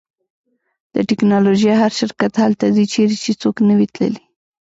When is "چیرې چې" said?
2.93-3.31